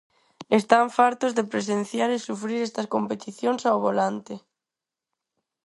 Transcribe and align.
Están 0.59 0.85
fartos 0.97 1.35
de 1.37 1.47
presenciar 1.53 2.09
e 2.13 2.23
sufrir 2.27 2.59
estas 2.61 2.87
competicións 2.95 3.61
ao 3.65 3.77
volante. 3.87 4.33